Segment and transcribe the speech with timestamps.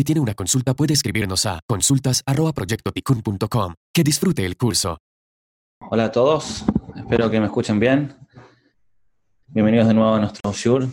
[0.00, 3.74] Si tiene una consulta puede escribirnos a consultas.proyectoticun.com.
[3.92, 4.96] Que disfrute el curso.
[5.90, 6.64] Hola a todos,
[6.96, 8.16] espero que me escuchen bien.
[9.48, 10.88] Bienvenidos de nuevo a nuestro Shure.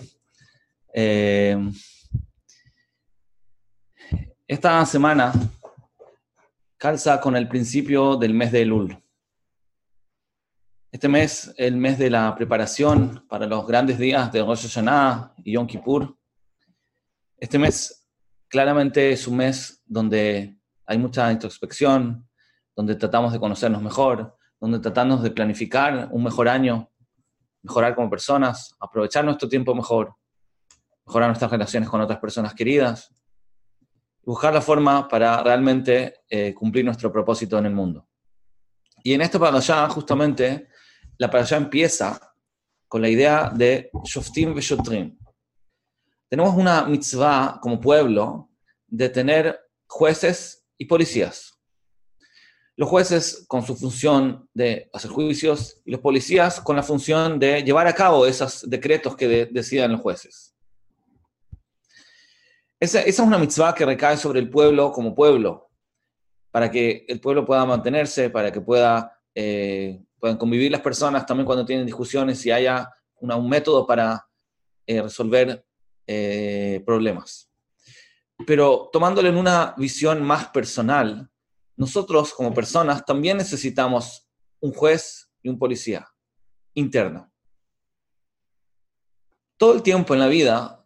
[0.94, 1.58] Eh,
[4.48, 5.32] esta semana
[6.78, 8.98] calza con el principio del mes de Elul.
[10.90, 15.52] Este mes, el mes de la preparación para los grandes días de Rosh Hashanah y
[15.52, 16.18] Yom Kippur.
[17.38, 18.08] Este mes
[18.48, 22.26] claramente es un mes donde hay mucha introspección,
[22.74, 26.90] donde tratamos de conocernos mejor, donde tratamos de planificar un mejor año,
[27.64, 30.16] mejorar como personas, aprovechar nuestro tiempo mejor,
[31.06, 33.14] mejorar nuestras relaciones con otras personas queridas,
[34.24, 38.08] buscar la forma para realmente eh, cumplir nuestro propósito en el mundo.
[39.04, 40.70] Y en esta allá justamente,
[41.18, 42.34] la allá empieza
[42.88, 45.18] con la idea de Shoftim Veshotrim.
[46.30, 48.50] Tenemos una mitzvah como pueblo
[48.88, 51.54] de tener jueces y policías.
[52.76, 57.64] Los jueces con su función de hacer juicios y los policías con la función de
[57.64, 60.56] llevar a cabo esos decretos que decidan los jueces.
[62.80, 65.72] Esa, es una mitzvah que recae sobre el pueblo como pueblo,
[66.52, 71.46] para que el pueblo pueda mantenerse, para que pueda, eh, puedan convivir las personas también
[71.46, 74.28] cuando tienen discusiones y haya un método para
[74.86, 75.66] eh, resolver
[76.06, 77.50] eh, problemas.
[78.46, 81.30] Pero tomándolo en una visión más personal,
[81.76, 84.28] nosotros como personas también necesitamos
[84.60, 86.08] un juez y un policía
[86.74, 87.32] interno.
[89.58, 90.86] Todo el tiempo en la vida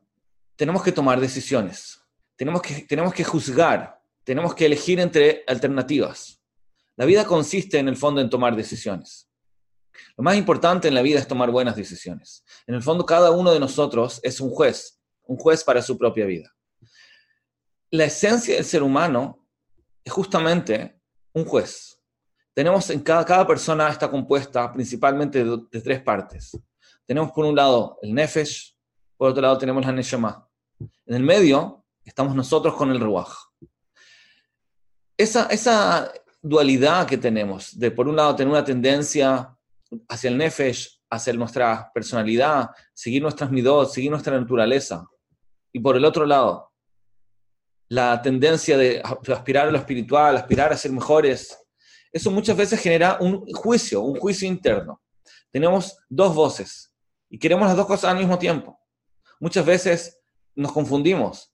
[0.56, 2.02] tenemos que tomar decisiones,
[2.36, 6.41] tenemos que, tenemos que juzgar, tenemos que elegir entre alternativas.
[7.02, 9.28] La vida consiste en el fondo en tomar decisiones.
[10.16, 12.46] Lo más importante en la vida es tomar buenas decisiones.
[12.68, 16.28] En el fondo cada uno de nosotros es un juez, un juez para su propia
[16.28, 16.56] vida.
[17.90, 19.48] La esencia del ser humano
[20.04, 21.02] es justamente
[21.34, 22.00] un juez.
[22.54, 26.56] Tenemos en cada, cada persona está compuesta principalmente de, tres partes.
[27.08, 28.78] Tenemos por un lado el nefesh,
[29.18, 30.48] por otro lado tenemos la neshama.
[30.80, 33.34] En el medio estamos nosotros con el ruach.
[35.18, 39.56] Esa, esa dualidad que tenemos, de por un lado tener una tendencia
[40.08, 45.06] hacia el nefesh, hacia nuestra personalidad, seguir nuestras midot, seguir nuestra naturaleza,
[45.74, 46.72] y por el otro lado
[47.90, 51.58] la tendencia de aspirar a lo espiritual, aspirar a ser mejores,
[52.14, 55.02] eso muchas veces genera un juicio, un juicio interno.
[55.52, 56.94] Tenemos dos voces
[57.30, 58.80] y queremos las dos cosas al mismo tiempo.
[59.42, 60.22] Muchas veces
[60.56, 61.54] nos confundimos.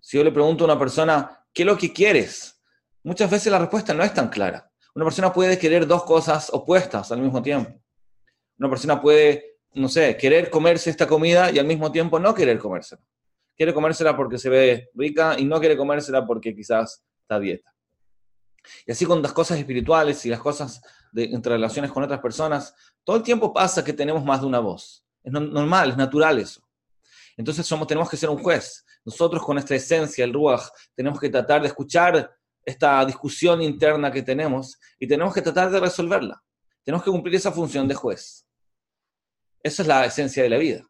[0.00, 2.57] Si yo le pregunto a una persona, ¿qué es lo que quieres?
[3.02, 4.70] Muchas veces la respuesta no es tan clara.
[4.94, 7.80] Una persona puede querer dos cosas opuestas al mismo tiempo.
[8.58, 12.58] Una persona puede, no sé, querer comerse esta comida y al mismo tiempo no querer
[12.58, 13.02] comérsela
[13.58, 17.74] quiere comérsela porque se ve rica y no quiere comérsela porque quizás está dieta.
[18.86, 20.80] Y así con las cosas espirituales y las cosas
[21.10, 22.72] de, entre relaciones con otras personas,
[23.02, 25.04] todo el tiempo pasa que tenemos más de una voz.
[25.24, 26.62] Es normal, es natural eso.
[27.36, 28.84] Entonces somos, tenemos que ser un juez.
[29.04, 32.30] Nosotros con nuestra esencia, el Ruach, tenemos que tratar de escuchar
[32.68, 36.42] esta discusión interna que tenemos y tenemos que tratar de resolverla.
[36.84, 38.46] Tenemos que cumplir esa función de juez.
[39.62, 40.88] Esa es la esencia de la vida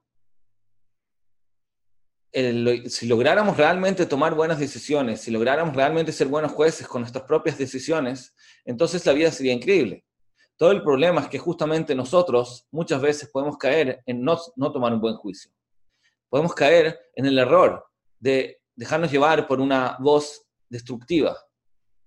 [2.88, 7.56] si lográramos realmente tomar buenas decisiones, si lográramos realmente ser buenos jueces con nuestras propias
[7.56, 8.34] decisiones,
[8.64, 10.04] entonces la vida sería increíble.
[10.56, 14.92] Todo el problema es que justamente nosotros muchas veces podemos caer en no, no tomar
[14.92, 15.50] un buen juicio.
[16.28, 17.86] Podemos caer en el error
[18.18, 21.38] de dejarnos llevar por una voz destructiva,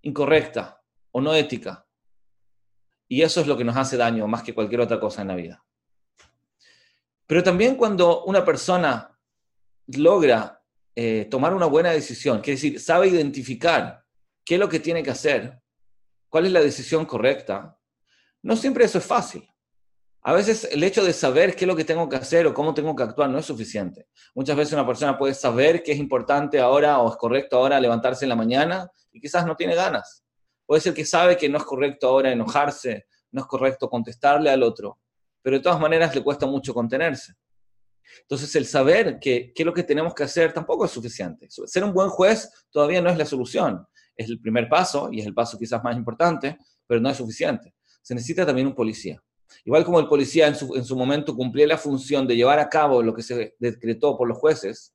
[0.01, 0.81] incorrecta
[1.11, 1.85] o no ética.
[3.07, 5.35] Y eso es lo que nos hace daño más que cualquier otra cosa en la
[5.35, 5.63] vida.
[7.27, 9.17] Pero también cuando una persona
[9.87, 10.61] logra
[10.95, 14.05] eh, tomar una buena decisión, quiere decir, sabe identificar
[14.43, 15.61] qué es lo que tiene que hacer,
[16.29, 17.77] cuál es la decisión correcta,
[18.43, 19.50] no siempre eso es fácil.
[20.23, 22.75] A veces el hecho de saber qué es lo que tengo que hacer o cómo
[22.75, 24.07] tengo que actuar no es suficiente.
[24.35, 28.25] Muchas veces una persona puede saber que es importante ahora o es correcto ahora levantarse
[28.25, 30.23] en la mañana y quizás no tiene ganas.
[30.65, 34.61] Puede ser que sabe que no es correcto ahora enojarse, no es correcto contestarle al
[34.61, 34.99] otro,
[35.41, 37.33] pero de todas maneras le cuesta mucho contenerse.
[38.21, 41.47] Entonces, el saber qué es lo que tenemos que hacer tampoco es suficiente.
[41.49, 43.85] Ser un buen juez todavía no es la solución.
[44.15, 47.73] Es el primer paso y es el paso quizás más importante, pero no es suficiente.
[48.01, 49.21] Se necesita también un policía.
[49.65, 52.69] Igual como el policía en su, en su momento cumplía la función de llevar a
[52.69, 54.93] cabo lo que se decretó por los jueces,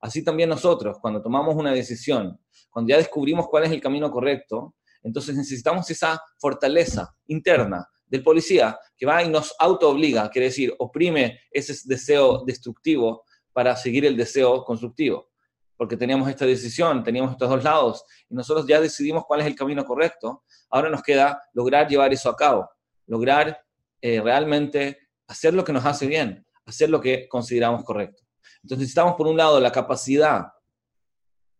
[0.00, 2.38] así también nosotros, cuando tomamos una decisión,
[2.70, 8.78] cuando ya descubrimos cuál es el camino correcto, entonces necesitamos esa fortaleza interna del policía
[8.96, 14.64] que va y nos auto-obliga, quiere decir, oprime ese deseo destructivo para seguir el deseo
[14.64, 15.30] constructivo.
[15.76, 19.54] Porque teníamos esta decisión, teníamos estos dos lados, y nosotros ya decidimos cuál es el
[19.54, 20.44] camino correcto.
[20.70, 22.68] Ahora nos queda lograr llevar eso a cabo,
[23.06, 23.58] lograr
[24.00, 24.98] eh, realmente
[25.28, 28.22] hacer lo que nos hace bien, hacer lo que consideramos correcto.
[28.62, 30.46] Entonces necesitamos, por un lado, la capacidad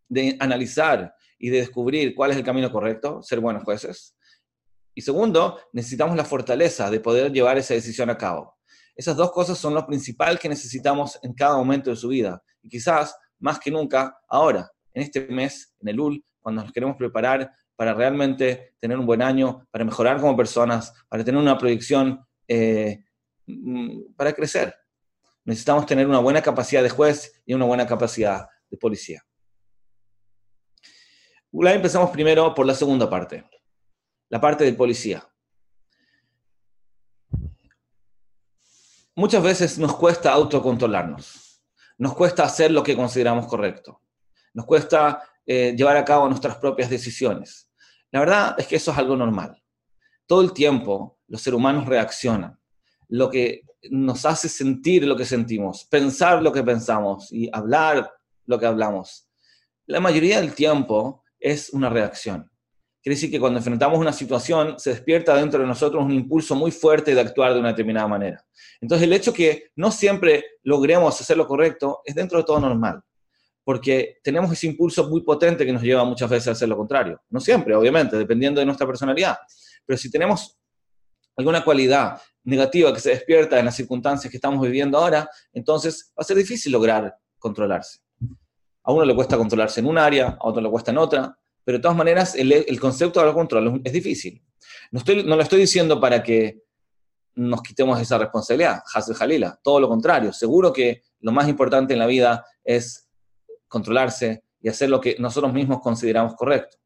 [0.08, 4.16] de analizar y de descubrir cuál es el camino correcto, ser buenos jueces.
[4.94, 8.56] Y segundo, necesitamos la fortaleza de poder llevar esa decisión a cabo.
[8.94, 12.42] Esas dos cosas son lo principal que necesitamos en cada momento de su vida.
[12.62, 16.96] Y quizás más que nunca ahora, en este mes, en el UL, cuando nos queremos
[16.96, 22.25] preparar para realmente tener un buen año, para mejorar como personas, para tener una proyección,
[22.48, 23.04] eh,
[23.46, 24.74] mm, para crecer.
[25.44, 29.24] Necesitamos tener una buena capacidad de juez y una buena capacidad de policía.
[31.52, 33.48] empezamos primero por la segunda parte,
[34.28, 35.26] la parte del policía.
[39.14, 41.62] Muchas veces nos cuesta autocontrolarnos,
[41.96, 44.02] nos cuesta hacer lo que consideramos correcto,
[44.52, 47.70] nos cuesta eh, llevar a cabo nuestras propias decisiones.
[48.10, 49.62] La verdad es que eso es algo normal.
[50.26, 52.58] Todo el tiempo los seres humanos reaccionan.
[53.08, 58.10] Lo que nos hace sentir lo que sentimos, pensar lo que pensamos y hablar
[58.46, 59.28] lo que hablamos.
[59.86, 62.50] La mayoría del tiempo es una reacción.
[63.02, 66.72] Quiere decir que cuando enfrentamos una situación, se despierta dentro de nosotros un impulso muy
[66.72, 68.44] fuerte de actuar de una determinada manera.
[68.80, 73.00] Entonces, el hecho que no siempre logremos hacer lo correcto es dentro de todo normal,
[73.66, 77.20] porque tenemos ese impulso muy potente que nos lleva muchas veces a hacer lo contrario.
[77.30, 79.36] No siempre, obviamente, dependiendo de nuestra personalidad.
[79.84, 80.56] Pero si tenemos
[81.36, 86.20] alguna cualidad negativa que se despierta en las circunstancias que estamos viviendo ahora, entonces va
[86.20, 87.98] a ser difícil lograr controlarse.
[88.84, 91.78] A uno le cuesta controlarse en un área, a otro le cuesta en otra, pero
[91.78, 94.40] de todas maneras el, concepto de control es difícil.
[94.92, 96.62] No, estoy, no lo estoy diciendo para que
[97.34, 101.98] nos quitemos esa responsabilidad, Hazel Jalila, todo lo contrario, seguro que lo más importante en
[101.98, 103.05] la vida es
[103.68, 106.76] controlarse y hacer lo que nosotros mismos consideramos correcto.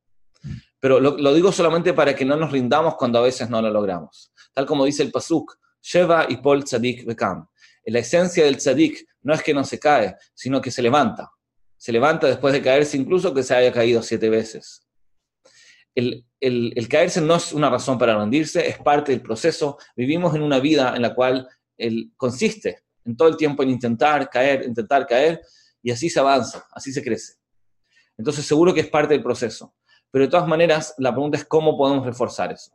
[0.79, 4.33] Pero lo, digo solamente para que no nos rindamos cuando a veces no lo logramos.
[4.55, 7.47] Tal como dice el Pasuk, Sheva y Pol Tzadik Bekam.
[7.87, 11.31] La esencia del Tzadik no es que no se cae, sino que se levanta
[11.81, 14.87] se levanta después de caerse, incluso que se haya caído siete veces.
[15.95, 16.27] El,
[16.91, 19.79] caerse no es una razón para rendirse, es parte del proceso.
[19.97, 21.49] Vivimos en una vida en la cual
[21.79, 25.41] el, consiste en todo el tiempo en intentar caer, intentar caer,
[25.83, 27.35] y así se avanza, así se crece.
[28.17, 29.75] Entonces seguro que es parte del proceso.
[30.11, 32.73] Pero de todas maneras, la pregunta es cómo podemos reforzar eso.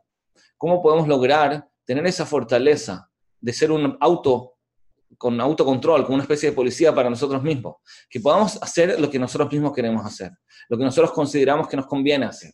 [0.56, 3.10] ¿Cómo podemos lograr tener esa fortaleza
[3.40, 4.54] de ser un auto
[5.18, 7.76] con autocontrol, con una especie de policía para nosotros mismos,
[8.10, 10.32] que podamos hacer lo que nosotros mismos queremos hacer,
[10.68, 12.52] lo que nosotros consideramos que nos conviene hacer.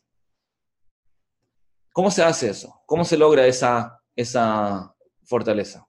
[1.92, 2.82] ¿Cómo se hace eso?
[2.86, 4.94] ¿Cómo se logra esa, esa
[5.24, 5.86] fortaleza?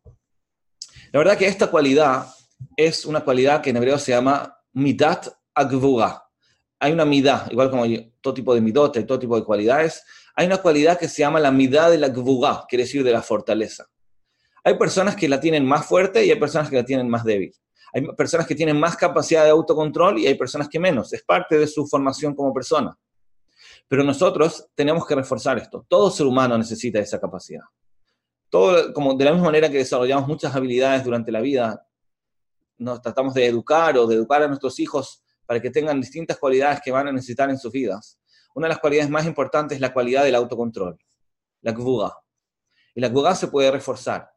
[1.11, 2.27] La verdad que esta cualidad
[2.75, 6.23] es una cualidad que en hebreo se llama midat agvuga.
[6.79, 7.85] Hay una midá, igual como
[8.19, 10.03] todo tipo de midote, todo tipo de cualidades,
[10.35, 13.21] hay una cualidad que se llama la midá de la gvuga, quiere decir de la
[13.21, 13.85] fortaleza.
[14.63, 17.53] Hay personas que la tienen más fuerte y hay personas que la tienen más débil.
[17.93, 21.13] Hay personas que tienen más capacidad de autocontrol y hay personas que menos.
[21.13, 22.97] Es parte de su formación como persona.
[23.87, 25.85] Pero nosotros tenemos que reforzar esto.
[25.87, 27.63] Todo ser humano necesita esa capacidad.
[28.49, 31.85] Todo, como de la misma manera que desarrollamos muchas habilidades durante la vida,
[32.83, 36.81] nos tratamos de educar o de educar a nuestros hijos para que tengan distintas cualidades
[36.83, 38.19] que van a necesitar en sus vidas.
[38.55, 40.97] Una de las cualidades más importantes es la cualidad del autocontrol,
[41.61, 42.15] la kvuga.
[42.95, 44.33] Y la kvuga se puede reforzar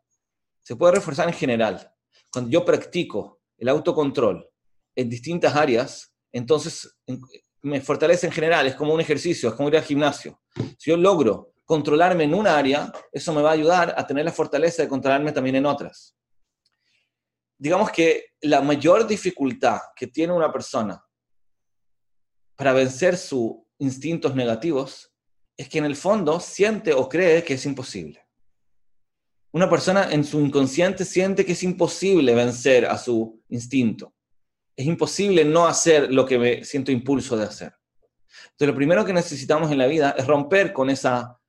[0.66, 1.92] se puede reforzar en general.
[2.32, 4.50] Cuando yo practico el autocontrol
[4.96, 6.98] en distintas áreas, entonces
[7.62, 10.40] me fortalece en general, es como un ejercicio, es como ir al gimnasio.
[10.76, 14.32] Si yo logro controlarme en una área, eso me va a ayudar a tener la
[14.32, 16.16] fortaleza de controlarme también en otras.
[17.58, 21.02] Digamos que la mayor dificultad que tiene una persona
[22.56, 25.12] para vencer sus instintos negativos
[25.56, 28.26] es que en el fondo siente o cree que es imposible
[29.56, 34.14] una persona en su inconsciente siente que es imposible vencer a su instinto.
[34.76, 37.72] Es imposible no hacer lo que me siento impulso de hacer.
[38.50, 41.40] Entonces, lo primero que necesitamos en la vida es romper con esa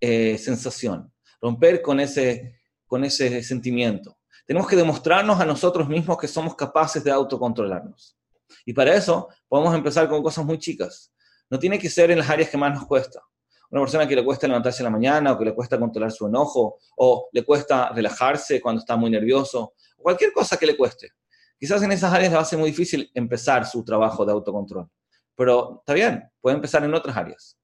[0.00, 4.16] eh, sensación, romper con ese, con ese sentimiento.
[4.50, 8.18] Tenemos que demostrarnos a nosotros mismos que somos capaces de autocontrolarnos.
[8.66, 11.12] Y para eso podemos empezar con cosas muy chicas.
[11.48, 13.22] No tiene que ser en las áreas que más nos cuesta
[13.70, 16.26] una persona que le cuesta levantarse en la mañana o que le cuesta controlar su
[16.26, 21.12] enojo o le cuesta relajarse cuando está muy nervioso, cualquier cosa que le cueste.
[21.56, 24.88] Quizás en esas áreas le va a ser muy difícil empezar su trabajo de autocontrol,
[25.36, 27.56] pero está bien, puede empezar en otras áreas.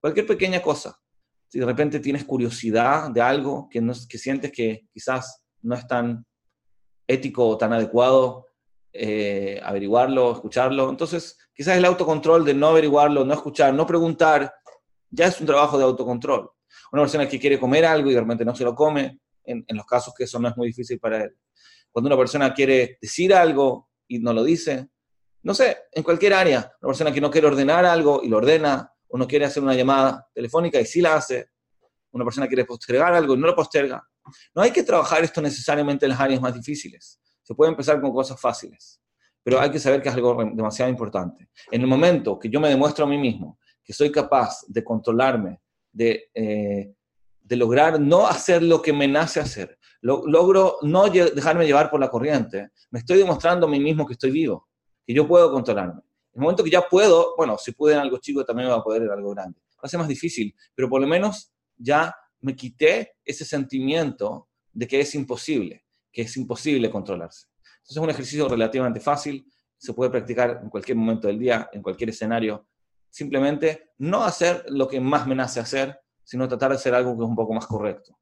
[0.00, 0.98] Cualquier pequeña cosa.
[1.46, 5.86] si de repente tienes curiosidad de algo que, no, que sientes que quizás no es
[5.86, 6.24] tan
[7.10, 8.46] ético o tan adecuado
[8.92, 10.90] eh, averiguarlo, escucharlo.
[10.90, 14.52] Entonces, quizás el autocontrol de no averiguarlo, no escuchar, no preguntar,
[15.10, 16.50] ya es un trabajo de autocontrol.
[16.92, 19.76] Una persona que quiere comer algo y de repente no se lo come, en, en
[19.76, 21.36] los casos que eso no es muy difícil para él.
[21.90, 24.88] Cuando una persona quiere decir algo y no lo dice,
[25.42, 28.92] no sé, en cualquier área, una persona que no quiere ordenar algo y lo ordena,
[29.08, 31.50] uno quiere hacer una llamada telefónica y sí la hace,
[32.12, 34.02] una persona quiere postergar algo y no lo posterga.
[34.54, 37.20] No hay que trabajar esto necesariamente en las áreas más difíciles.
[37.42, 39.00] Se puede empezar con cosas fáciles,
[39.42, 41.48] pero hay que saber que es algo demasiado importante.
[41.70, 45.60] En el momento que yo me demuestro a mí mismo que soy capaz de controlarme,
[45.92, 46.94] de, eh,
[47.40, 52.08] de lograr no hacer lo que me nace hacer, logro no dejarme llevar por la
[52.08, 54.68] corriente, me estoy demostrando a mí mismo que estoy vivo,
[55.06, 56.00] que yo puedo controlarme.
[56.32, 58.82] En el momento que ya puedo, bueno, si pude en algo chico, también va a
[58.82, 59.58] poder en algo grande.
[59.74, 64.86] Va a ser más difícil, pero por lo menos ya me quité ese sentimiento de
[64.86, 67.46] que es imposible, que es imposible controlarse.
[67.56, 71.82] Entonces es un ejercicio relativamente fácil, se puede practicar en cualquier momento del día, en
[71.82, 72.68] cualquier escenario.
[73.08, 77.24] Simplemente no hacer lo que más me nace hacer, sino tratar de hacer algo que
[77.24, 78.18] es un poco más correcto.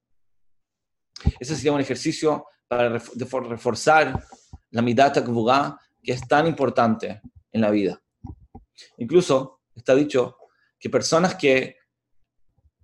[1.38, 2.88] Ese sería un ejercicio para
[3.48, 4.25] reforzar
[4.70, 5.25] la midata
[6.02, 7.20] que es tan importante
[7.52, 8.00] en la vida.
[8.98, 10.37] Incluso está dicho
[10.78, 11.76] que personas que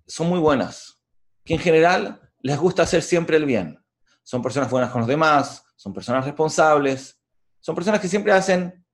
[0.05, 0.99] son muy buenas,
[1.45, 3.79] que en general les gusta hacer siempre el bien,
[4.23, 7.17] son personas buenas con los demás, son personas responsables,
[7.61, 8.85] son personas que siempre hacen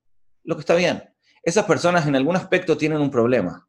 [0.43, 1.03] lo que está bien.
[1.41, 3.67] Esas personas en algún aspecto tienen un problema.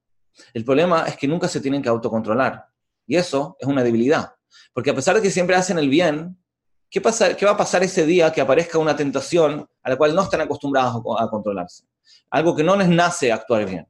[0.53, 2.67] El problema es que nunca se tienen que autocontrolar.
[3.07, 4.35] Y eso es una debilidad.
[4.75, 6.37] Porque a pesar de que siempre hacen el bien,
[6.91, 10.15] ¿qué, pasa, ¿qué va a pasar ese día que aparezca una tentación a la cual
[10.15, 11.87] no están acostumbrados a controlarse?
[12.31, 13.87] algo que no les nace actuar bien.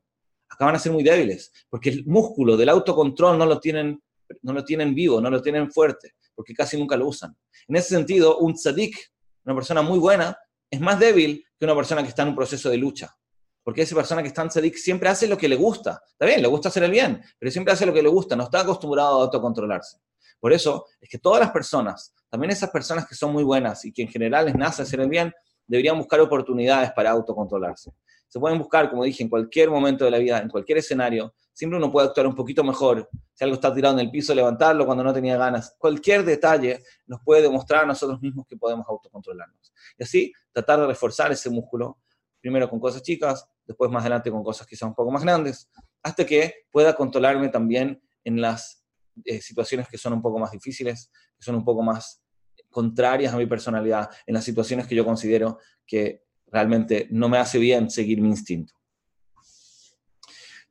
[0.48, 4.02] Acaban a ser muy débiles, porque el músculo del autocontrol no lo tienen,
[4.42, 7.36] no lo tienen vivo, no lo tienen fuerte, porque casi nunca lo usan.
[7.68, 8.96] En ese sentido, un tzadik,
[9.44, 10.36] una persona muy buena,
[10.70, 13.14] es más débil que una persona que está en un proceso de lucha.
[13.62, 16.02] Porque esa persona que está en tzadik siempre hace lo que le gusta.
[16.12, 18.44] Está bien, le gusta hacer el bien, pero siempre hace lo que le gusta, no
[18.44, 19.98] está acostumbrado a autocontrolarse.
[20.40, 23.92] Por eso es que todas las personas, también esas personas que son muy buenas y
[23.92, 25.32] que en general les nace hacer el bien,
[25.66, 27.92] deberían buscar oportunidades para autocontrolarse.
[28.26, 31.34] Se pueden buscar, como dije, en cualquier momento de la vida, en cualquier escenario.
[31.52, 33.08] Siempre uno puede actuar un poquito mejor.
[33.34, 35.76] Si algo está tirado en el piso, levantarlo cuando no tenía ganas.
[35.78, 39.72] Cualquier detalle nos puede demostrar a nosotros mismos que podemos autocontrolarnos.
[39.98, 41.98] Y así tratar de reforzar ese músculo,
[42.40, 45.68] primero con cosas chicas, después más adelante con cosas quizás un poco más grandes,
[46.02, 48.84] hasta que pueda controlarme también en las
[49.24, 52.22] eh, situaciones que son un poco más difíciles, que son un poco más
[52.70, 57.58] contrarias a mi personalidad, en las situaciones que yo considero que realmente no me hace
[57.58, 58.74] bien seguir mi instinto.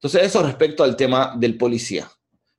[0.02, 2.10] Entonces, eso respecto al tema del policía.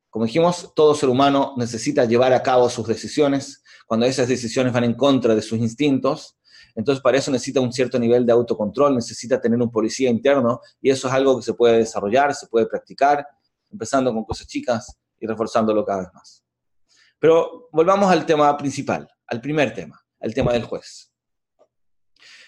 [0.09, 3.65] Como dijimos, todo ser humano necesita llevar a cabo sus decisiones.
[3.85, 6.39] Cuando esas decisiones van en contra de sus instintos,
[6.77, 10.91] entonces para eso necesita un cierto nivel de autocontrol, necesita tener un policía interno y
[10.91, 13.27] eso es algo que se puede desarrollar, se puede practicar,
[13.73, 16.45] empezando con cosas chicas y reforzándolo cada vez más.
[17.19, 21.13] Pero volvamos al tema principal, al primer tema, al tema del juez.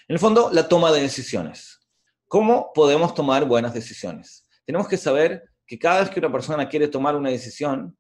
[0.07, 1.81] En el fondo, la toma de decisiones.
[2.29, 4.44] ¿Cómo podemos tomar buenas decisiones?
[4.65, 7.97] Tenemos que saber que cada vez que una persona quiere tomar una decisión,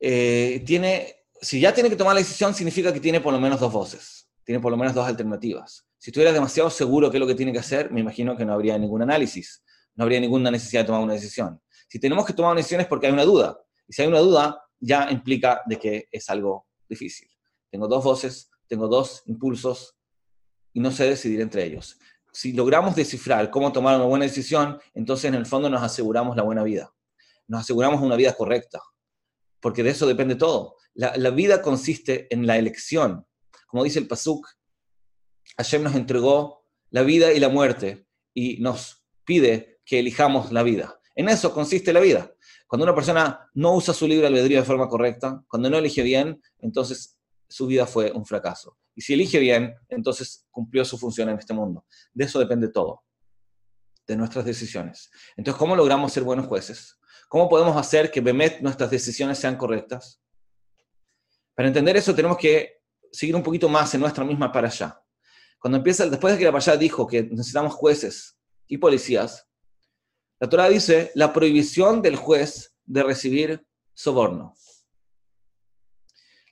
[0.00, 3.60] eh, tiene, si ya tiene que tomar la decisión, significa que tiene por lo menos
[3.60, 5.86] dos voces, tiene por lo menos dos alternativas.
[5.98, 8.52] Si estuviera demasiado seguro qué es lo que tiene que hacer, me imagino que no
[8.52, 9.62] habría ningún análisis,
[9.94, 11.60] no habría ninguna necesidad de tomar una decisión.
[11.88, 13.58] Si tenemos que tomar una decisión es porque hay una duda,
[13.88, 17.28] y si hay una duda, ya implica de que es algo difícil.
[17.70, 19.96] Tengo dos voces, tengo dos impulsos,
[20.74, 21.98] y no sé decidir entre ellos.
[22.34, 26.42] Si logramos descifrar cómo tomar una buena decisión, entonces en el fondo nos aseguramos la
[26.42, 26.92] buena vida.
[27.46, 28.80] Nos aseguramos una vida correcta,
[29.60, 30.74] porque de eso depende todo.
[30.94, 33.24] La, vida consiste en la elección.
[33.68, 34.48] Como dice el Pasuk,
[35.58, 41.00] Hashem nos entregó la vida y la muerte y nos pide que elijamos la vida.
[41.14, 42.34] En eso consiste la vida.
[42.66, 46.42] Cuando una persona no usa su libre albedrío de forma correcta, cuando no elige bien,
[46.58, 47.16] entonces
[47.48, 48.76] su vida fue un fracaso.
[48.94, 51.84] Y si elige bien, entonces cumplió su función en este mundo.
[52.12, 53.02] De eso depende todo,
[54.06, 55.10] de nuestras decisiones.
[55.36, 56.98] Entonces, ¿cómo logramos ser buenos jueces?
[57.28, 58.20] ¿Cómo podemos hacer que
[58.62, 60.20] nuestras decisiones sean correctas?
[61.54, 65.00] Para entender eso tenemos que seguir un poquito más en nuestra misma para allá.
[65.58, 68.36] Cuando empieza, después de que la para dijo que necesitamos jueces
[68.66, 69.48] y policías,
[70.38, 74.54] la Torah dice la prohibición del juez de recibir soborno.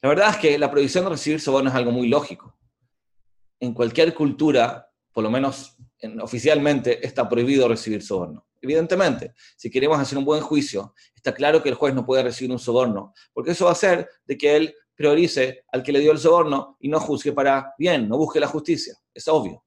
[0.02, 2.58] La verdad es que la prohibición de recibir soborno es algo muy lógico.
[3.60, 5.76] En cualquier cultura, por lo menos
[6.20, 8.44] oficialmente, está prohibido recibir soborno.
[8.60, 12.50] Evidentemente, si queremos hacer un buen juicio, está claro que el juez no puede recibir
[12.50, 16.10] un soborno, porque eso va a hacer de que él priorice al que le dio
[16.10, 18.96] el soborno y no juzgue para bien, no busque la justicia.
[19.14, 19.64] Es obvio.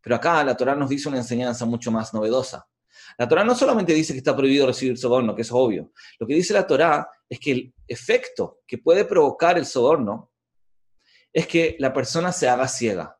[0.00, 2.66] Pero acá la Torah nos dice una enseñanza mucho más novedosa.
[3.18, 5.92] La Torah no solamente dice que está prohibido recibir soborno, que es obvio.
[6.18, 10.32] Lo que dice la Torah es que el efecto que puede provocar el soborno
[11.32, 13.18] es que la persona se haga ciega,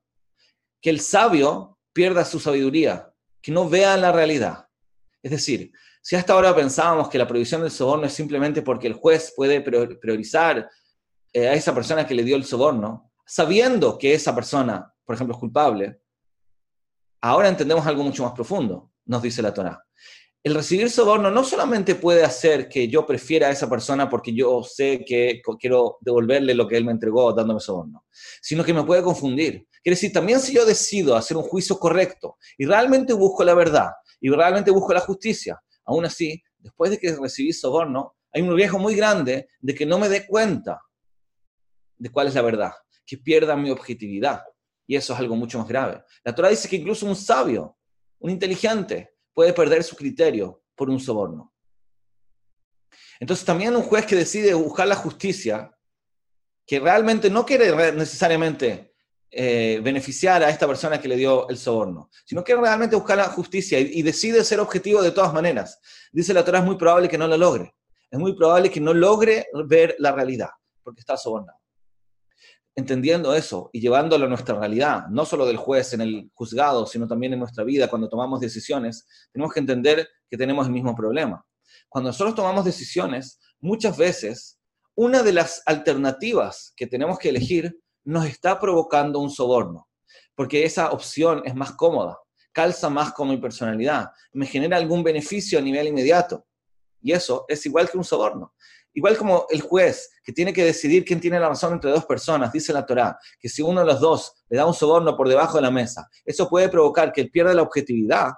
[0.80, 3.12] que el sabio pierda su sabiduría,
[3.42, 4.68] que no vea la realidad.
[5.22, 8.94] Es decir, si hasta ahora pensábamos que la prohibición del soborno es simplemente porque el
[8.94, 10.70] juez puede priorizar
[11.32, 15.34] eh, a esa persona que le dio el soborno, sabiendo que esa persona, por ejemplo,
[15.34, 16.00] es culpable,
[17.20, 19.84] ahora entendemos algo mucho más profundo, nos dice la Torah.
[20.44, 24.62] El recibir soborno no solamente puede hacer que yo prefiera a esa persona porque yo
[24.62, 28.04] sé que quiero devolverle lo que él me entregó dándome soborno,
[28.40, 29.66] sino que me puede confundir.
[29.82, 33.90] Quiere decir, también si yo decido hacer un juicio correcto y realmente busco la verdad
[34.20, 38.78] y realmente busco la justicia, aún así, después de que recibí soborno, hay un riesgo
[38.78, 40.80] muy grande de que no me dé cuenta
[41.96, 42.72] de cuál es la verdad,
[43.04, 44.42] que pierda mi objetividad.
[44.86, 46.02] Y eso es algo mucho más grave.
[46.24, 47.76] La Torah dice que incluso un sabio,
[48.20, 51.54] un inteligente, puede perder su criterio por un soborno.
[53.20, 55.70] Entonces también un juez que decide buscar la justicia,
[56.66, 58.96] que realmente no quiere necesariamente
[59.30, 63.28] eh, beneficiar a esta persona que le dio el soborno, sino quiere realmente buscar la
[63.28, 65.78] justicia y, y, decide ser objetivo de todas maneras.
[66.10, 67.76] Dice la Torah, es muy probable que no lo logre.
[68.10, 70.50] Es muy probable que no logre ver la realidad,
[70.82, 71.57] porque está sobornado
[72.78, 77.08] entendiendo eso y llevándolo a nuestra realidad, no solo del juez en el juzgado, sino
[77.08, 81.44] también en nuestra vida, cuando tomamos decisiones, tenemos que entender que tenemos el mismo problema.
[81.88, 84.60] Cuando nosotros tomamos decisiones, muchas veces
[84.94, 89.88] una de las alternativas que tenemos que elegir nos está provocando un soborno,
[90.36, 92.16] porque esa opción es más cómoda,
[92.52, 96.46] calza más con mi personalidad, me genera algún beneficio a nivel inmediato.
[97.02, 98.54] Y eso es igual que un soborno.
[98.94, 102.52] Igual como el juez que tiene que decidir quién tiene la razón entre dos personas,
[102.52, 105.56] dice la Torá, que si uno de los dos le da un soborno por debajo
[105.56, 108.32] de la mesa, eso puede provocar que él pierda la objetividad.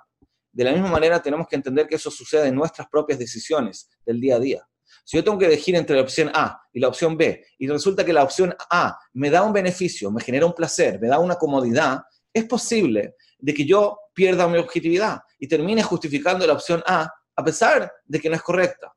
[0.53, 4.21] De la misma manera tenemos que entender que eso sucede en nuestras propias decisiones del
[4.21, 4.69] día a día.
[5.05, 8.05] Si yo tengo que elegir entre la opción A y la opción B, y resulta
[8.05, 11.37] que la opción A me da un beneficio, me genera un placer, me da una
[11.37, 17.11] comodidad, es posible de que yo pierda mi objetividad y termine justificando la opción A
[17.35, 18.93] a pesar de que no es correcta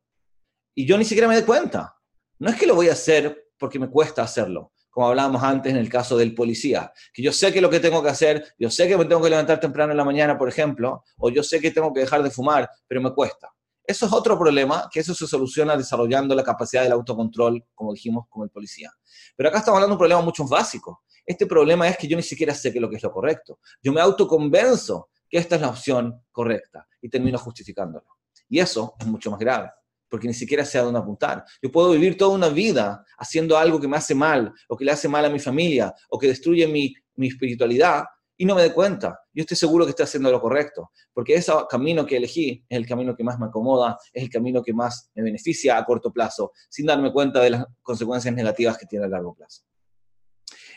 [0.75, 1.95] y yo ni siquiera me doy cuenta.
[2.39, 5.77] No es que lo voy a hacer porque me cuesta hacerlo, como hablábamos antes en
[5.77, 8.87] el caso del policía, que yo sé que lo que tengo que hacer, yo sé
[8.87, 11.71] que me tengo que levantar temprano en la mañana, por ejemplo, o yo sé que
[11.71, 13.53] tengo que dejar de fumar, pero me cuesta.
[13.85, 18.25] Eso es otro problema, que eso se soluciona desarrollando la capacidad del autocontrol, como dijimos
[18.29, 18.91] con el policía.
[19.35, 21.03] Pero acá estamos hablando de un problema mucho más básico.
[21.25, 23.59] Este problema es que yo ni siquiera sé qué es lo que es lo correcto.
[23.81, 28.05] Yo me autoconvenzo que esta es la opción correcta y termino justificándolo.
[28.49, 29.69] Y eso es mucho más grave
[30.13, 31.43] porque ni siquiera sé a dónde apuntar.
[31.59, 34.91] Yo puedo vivir toda una vida haciendo algo que me hace mal, o que le
[34.91, 38.03] hace mal a mi familia, o que destruye mi, mi espiritualidad,
[38.37, 39.19] y no me doy cuenta.
[39.33, 42.85] Yo estoy seguro que estoy haciendo lo correcto, porque ese camino que elegí es el
[42.85, 46.51] camino que más me acomoda, es el camino que más me beneficia a corto plazo,
[46.69, 49.63] sin darme cuenta de las consecuencias negativas que tiene a largo plazo.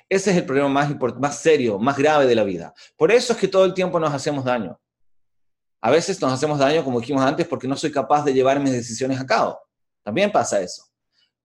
[0.09, 2.73] Ese es el problema más, más serio, más grave de la vida.
[2.97, 4.81] Por eso es que todo el tiempo nos hacemos daño.
[5.87, 8.73] A veces nos hacemos daño, como dijimos antes, porque no soy capaz de llevar mis
[8.73, 9.57] decisiones a cabo.
[10.03, 10.83] También pasa eso.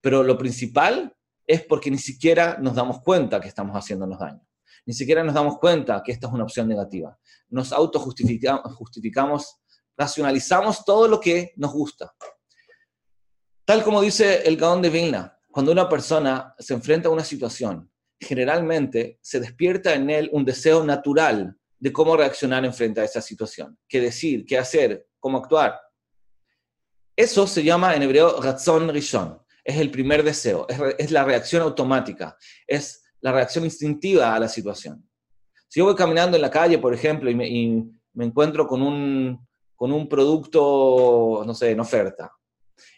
[0.00, 4.44] Pero lo principal es porque ni siquiera nos damos cuenta que estamos haciéndonos daño.
[4.84, 7.16] Ni siquiera nos damos cuenta que esta es una opción negativa.
[7.50, 9.60] Nos autojustificamos, justificamos,
[9.96, 12.12] racionalizamos todo lo que nos gusta.
[13.64, 17.88] Tal como dice el Gaón de Vilna, cuando una persona se enfrenta a una situación,
[18.18, 23.20] generalmente se despierta en él un deseo natural de cómo reaccionar en frente a esa
[23.20, 25.80] situación, qué decir, qué hacer, cómo actuar.
[27.16, 30.64] Eso se llama en hebreo ratzon rishon, es el primer deseo,
[30.96, 32.36] es, la reacción automática,
[32.68, 35.04] es la reacción instintiva a la situación.
[35.66, 39.92] Si yo voy caminando en la calle, por ejemplo, y me, encuentro con un, con
[39.92, 42.30] un producto, no sé, en oferta,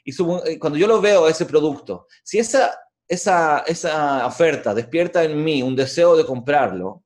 [0.05, 5.42] y eh, cuando yo lo veo, ese producto, si esa, esa, esa oferta despierta en
[5.42, 7.03] mí un deseo de comprarlo,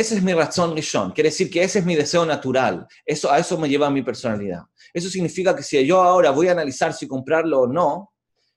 [0.00, 1.12] ese es mi razón rishon.
[1.12, 2.86] Quiere decir que ese es mi deseo natural.
[3.04, 4.62] Eso, a eso me lleva mi personalidad.
[4.92, 8.12] Eso significa que si yo ahora voy a analizar si comprarlo o no,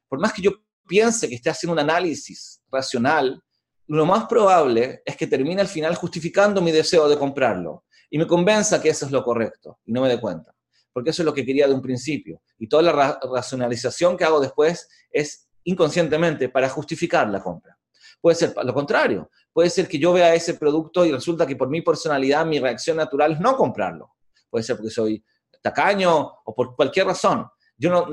[0.07, 0.51] por más que yo
[0.87, 3.41] piense que esté haciendo un análisis racional,
[3.87, 8.27] lo más probable es que termine al final justificando mi deseo de comprarlo y me
[8.27, 10.55] convenza que eso es lo correcto y no me dé cuenta.
[10.93, 12.41] Porque eso es lo que quería de un principio.
[12.59, 17.77] Y toda la racionalización que hago después es inconscientemente para justificar la compra.
[18.23, 19.29] Puede ser lo contrario.
[19.51, 22.95] Puede ser que yo vea ese producto y resulta que por mi personalidad mi reacción
[22.95, 24.15] natural es no comprarlo.
[24.49, 25.21] Puede ser porque soy
[25.61, 27.45] tacaño o por cualquier razón.
[27.77, 28.07] Yo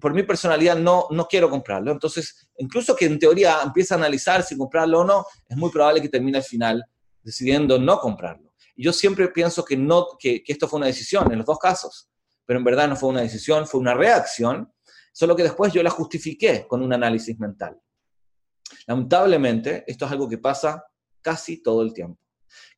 [0.00, 1.90] por mi personalidad no, no quiero comprarlo.
[1.90, 6.00] Entonces, incluso que en teoría empiece a analizar si comprarlo o no, es muy probable
[6.00, 6.84] que termine al final
[7.20, 8.52] decidiendo no comprarlo.
[8.76, 12.08] Y yo siempre pienso que, no, que esto fue una decisión en los dos casos,
[12.44, 14.72] pero en verdad no fue una decisión, fue una reacción,
[15.12, 17.76] solo que después yo la justifiqué con un análisis mental.
[18.86, 20.84] Lamentablemente, esto es algo que pasa
[21.20, 22.20] casi todo el tiempo.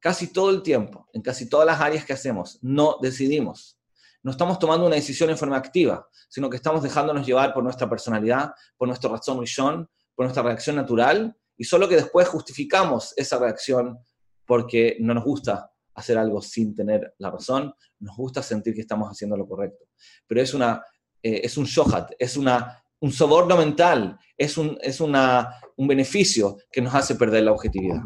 [0.00, 3.78] Casi todo el tiempo, en casi todas las áreas que hacemos, no decidimos.
[4.22, 7.88] No estamos tomando una decisión en forma activa, sino que estamos dejándonos llevar por nuestra
[7.88, 13.38] personalidad, por nuestra razón rishon, por nuestra reacción natural, y solo que después justificamos esa
[13.38, 13.98] reacción
[14.44, 19.08] porque no nos gusta hacer algo sin tener la razón, nos gusta sentir que estamos
[19.08, 19.86] haciendo lo correcto.
[20.26, 20.82] Pero es, una,
[21.22, 26.56] eh, es un shohat, es una, un soborno mental, es, un, es una, un beneficio
[26.70, 28.00] que nos hace perder la objetividad.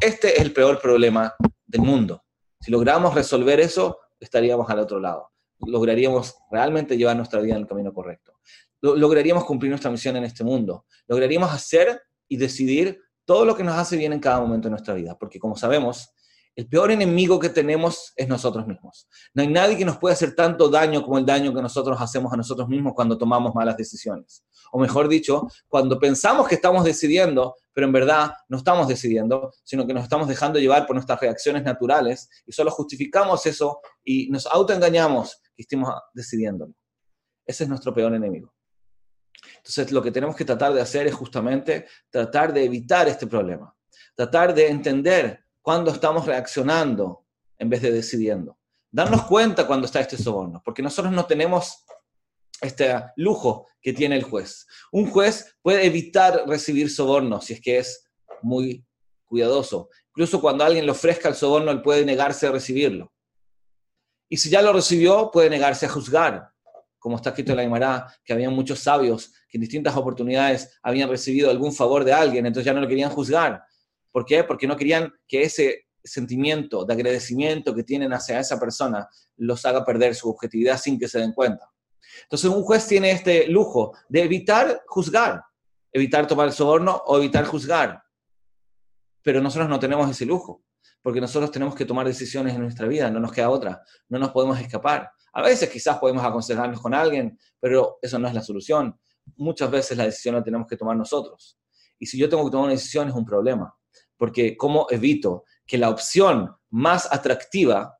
[0.00, 1.34] Este es el peor problema
[1.66, 2.22] del mundo.
[2.60, 5.30] Si logramos resolver eso, estaríamos al otro lado.
[5.58, 8.32] Lograríamos realmente llevar nuestra vida en el camino correcto.
[8.80, 10.86] Lograríamos cumplir nuestra misión en este mundo.
[11.06, 14.94] Lograríamos hacer y decidir todo lo que nos hace bien en cada momento de nuestra
[14.94, 15.16] vida.
[15.18, 16.12] Porque como sabemos,
[16.54, 19.08] el peor enemigo que tenemos es nosotros mismos.
[19.32, 22.32] No hay nadie que nos pueda hacer tanto daño como el daño que nosotros hacemos
[22.32, 24.44] a nosotros mismos cuando tomamos malas decisiones.
[24.70, 29.86] O mejor dicho, cuando pensamos que estamos decidiendo, pero en verdad no estamos decidiendo, sino
[29.86, 34.46] que nos estamos dejando llevar por nuestras reacciones naturales y solo justificamos eso y nos
[34.46, 36.68] autoengañamos que estemos decidiendo.
[37.46, 38.52] Ese es nuestro peor enemigo.
[39.56, 43.74] Entonces, lo que tenemos que tratar de hacer es justamente tratar de evitar este problema,
[44.14, 47.24] tratar de entender cuando estamos reaccionando
[47.58, 48.58] en vez de decidiendo.
[48.90, 51.84] Darnos cuenta cuando está este soborno, porque nosotros no tenemos
[52.60, 54.66] este lujo que tiene el juez.
[54.90, 58.10] Un juez puede evitar recibir soborno si es que es
[58.42, 58.84] muy
[59.24, 59.88] cuidadoso.
[60.08, 63.12] Incluso cuando alguien le ofrezca el soborno, él puede negarse a recibirlo.
[64.28, 66.50] Y si ya lo recibió, puede negarse a juzgar,
[66.98, 71.08] como está escrito en la Guimara, que había muchos sabios que en distintas oportunidades habían
[71.08, 73.62] recibido algún favor de alguien, entonces ya no lo querían juzgar.
[74.12, 74.44] ¿Por qué?
[74.44, 79.84] Porque no querían que ese sentimiento de agradecimiento que tienen hacia esa persona los haga
[79.84, 81.70] perder su objetividad sin que se den cuenta.
[82.24, 85.42] Entonces un juez tiene este lujo de evitar juzgar,
[85.92, 88.02] evitar tomar el soborno o evitar juzgar.
[89.22, 90.64] Pero nosotros no tenemos ese lujo,
[91.00, 94.30] porque nosotros tenemos que tomar decisiones en nuestra vida, no nos queda otra, no nos
[94.30, 95.10] podemos escapar.
[95.32, 98.98] A veces quizás podemos aconsejarnos con alguien, pero eso no es la solución.
[99.36, 101.58] Muchas veces la decisión la tenemos que tomar nosotros.
[101.98, 103.74] Y si yo tengo que tomar una decisión es un problema,
[104.16, 107.98] porque ¿cómo evito que la opción más atractiva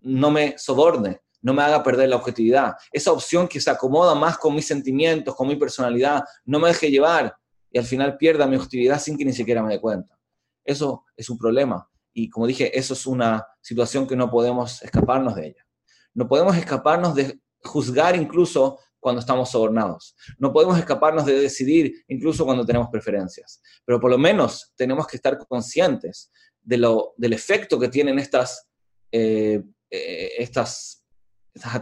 [0.00, 2.74] no me soborne, no me haga perder la objetividad?
[2.90, 6.90] Esa opción que se acomoda más con mis sentimientos, con mi personalidad, no me deje
[6.90, 7.36] llevar
[7.70, 10.18] y al final pierda mi objetividad sin que ni siquiera me dé cuenta.
[10.64, 11.88] Eso es un problema.
[12.12, 15.66] Y como dije, eso es una situación que no podemos escaparnos de ella.
[16.14, 20.14] No podemos escaparnos de juzgar incluso cuando estamos sobornados.
[20.38, 25.16] No podemos escaparnos de decidir incluso cuando tenemos preferencias, pero por lo menos tenemos que
[25.16, 26.30] estar conscientes
[26.62, 28.68] de lo, del efecto que tienen estas,
[29.10, 29.60] eh,
[29.90, 31.04] eh, estas,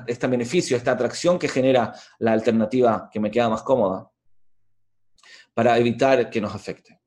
[0.07, 4.11] este beneficio, esta atracción que genera la alternativa que me queda más cómoda
[5.53, 6.99] para evitar que nos afecte.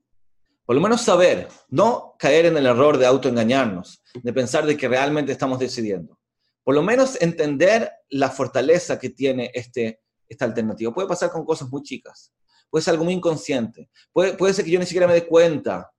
[0.64, 4.88] Por lo menos saber, no caer en el error de autoengañarnos, de pensar de que
[4.88, 6.20] realmente estamos decidiendo.
[6.64, 10.03] Por lo menos entender la fortaleza que tiene este
[10.34, 10.94] esta alternativa.
[10.94, 12.34] Puede pasar con cosas muy chicas,
[12.70, 15.92] puede ser algo muy inconsciente, puede, puede ser que yo ni siquiera me dé cuenta,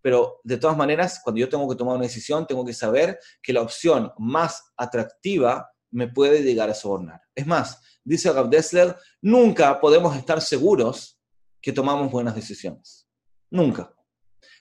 [0.00, 3.52] pero de todas maneras, cuando yo tengo que tomar una decisión, tengo que saber que
[3.52, 7.20] la opción más atractiva me puede llegar a sobornar.
[7.34, 11.18] Es más, dice Rav Dessler, nunca podemos estar seguros
[11.60, 13.08] que tomamos buenas decisiones.
[13.50, 13.92] Nunca.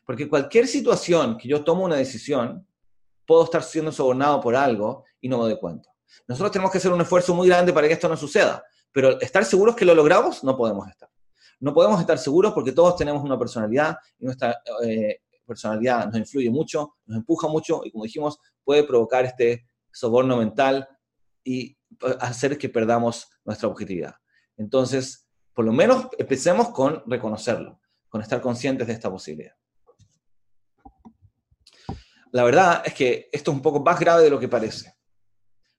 [0.05, 2.65] Porque cualquier situación que yo tomo una decisión,
[3.25, 5.89] puedo estar siendo sobornado por algo y no me doy cuenta.
[6.27, 9.45] Nosotros tenemos que hacer un esfuerzo muy grande para que esto no suceda, pero estar
[9.45, 11.09] seguros que lo logramos, no podemos estar.
[11.59, 16.49] No podemos estar seguros porque todos tenemos una personalidad y nuestra eh, personalidad nos influye
[16.49, 20.87] mucho, nos empuja mucho y como dijimos, puede provocar este soborno mental
[21.43, 21.77] y
[22.19, 24.15] hacer que perdamos nuestra objetividad.
[24.57, 29.55] Entonces, por lo menos empecemos con reconocerlo, con estar conscientes de esta posibilidad.
[32.31, 34.96] La verdad es que esto es un poco más grave de lo que parece.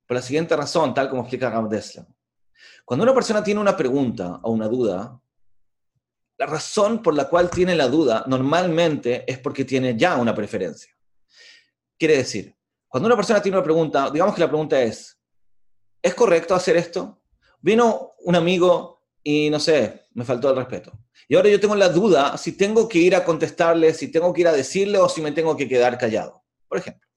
[0.08, 1.68] Por la siguiente razón, tal como explica Rav
[2.86, 5.20] Cuando una persona tiene una pregunta o una duda,
[6.38, 10.90] la razón por la cual tiene la duda normalmente es porque tiene ya una preferencia.
[11.98, 12.56] Quiere decir,
[12.88, 15.20] cuando una persona tiene una pregunta, digamos que la pregunta es,
[16.00, 17.20] ¿es correcto hacer esto?
[17.60, 20.98] Vino un amigo y no sé, me faltó el respeto.
[21.28, 24.40] Y ahora yo tengo la duda si tengo que ir a contestarle, si tengo que
[24.40, 26.42] ir a decirle o si me tengo que quedar callado.
[26.66, 27.07] Por ejemplo.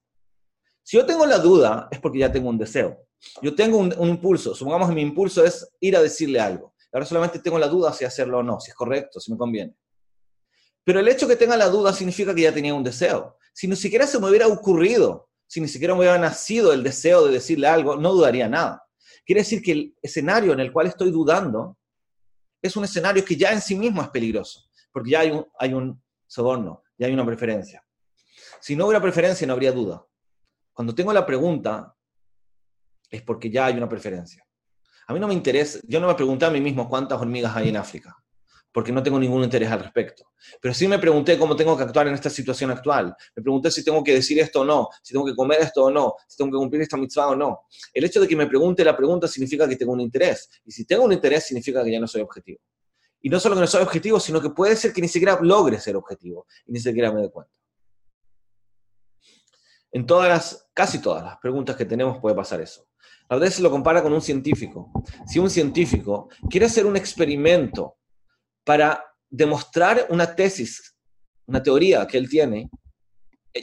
[0.83, 3.05] Si yo tengo la duda, es porque ya tengo un deseo.
[3.41, 6.73] Yo tengo un, impulso, supongamos que mi impulso es ir a decirle algo.
[6.91, 9.75] Ahora solamente tengo la duda si hacerlo o no, si es correcto, si me conviene.
[10.83, 13.37] Pero el hecho que tenga la duda significa que ya tenía un deseo.
[13.53, 17.25] Si ni siquiera se me hubiera ocurrido, si ni siquiera me hubiera nacido el deseo
[17.25, 18.83] de decirle algo, no dudaría nada.
[19.25, 21.77] Quiere decir que el escenario en el cual estoy dudando
[22.61, 25.21] es un escenario que ya en sí mismo es peligroso, porque ya
[25.59, 27.85] hay un soborno, ya hay una preferencia.
[28.59, 30.05] Si no hubiera preferencia, no habría duda.
[30.81, 31.95] Cuando tengo la pregunta,
[33.07, 34.43] es porque ya hay una preferencia.
[35.05, 37.69] A mí no me interesa, yo no me pregunté a mí mismo cuántas hormigas hay
[37.69, 38.17] en África,
[38.71, 40.31] porque no tengo ningún interés al respecto.
[40.59, 43.15] Pero sí me pregunté cómo tengo que actuar en esta situación actual.
[43.35, 45.91] Me pregunté si tengo que decir esto o no, si tengo que comer esto o
[45.91, 47.59] no, si tengo que cumplir esta mitzvah o no.
[47.93, 50.49] El hecho de que me pregunte la pregunta significa que tengo un interés.
[50.65, 52.59] Y si tengo un interés, significa que ya no soy objetivo.
[53.21, 55.79] Y no solo que no soy objetivo, sino que puede ser que ni siquiera logre
[55.79, 57.60] ser objetivo y ni siquiera me dé cuenta.
[59.91, 62.87] En todas las, casi todas las preguntas que tenemos puede pasar eso.
[63.29, 64.91] A veces lo compara con un científico.
[65.27, 67.97] Si un científico quiere hacer un experimento
[68.63, 70.95] para demostrar una tesis,
[71.45, 72.69] una teoría que él tiene,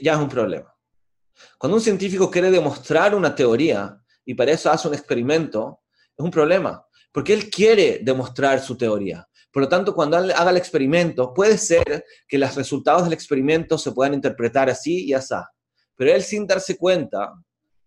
[0.01, 0.73] ya es un problema.
[1.57, 5.81] Cuando un científico quiere demostrar una teoría y para eso hace un experimento,
[6.17, 9.27] es un problema, porque él quiere demostrar su teoría.
[9.51, 13.91] Por lo tanto, cuando haga el experimento, puede ser que los resultados del experimento se
[13.91, 15.35] puedan interpretar así y así.
[15.99, 17.33] Pero él sin darse cuenta,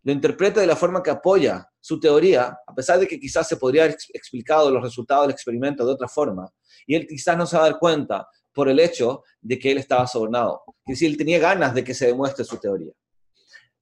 [0.03, 3.57] lo interpreta de la forma que apoya su teoría, a pesar de que quizás se
[3.57, 6.46] podría haber explicado los resultados del experimento de otra forma,
[6.87, 9.79] y él quizás no se va a dar cuenta por el hecho de que él
[9.79, 10.62] estaba sobornado.
[10.85, 12.92] Es decir, él tenía ganas de que se demuestre su teoría.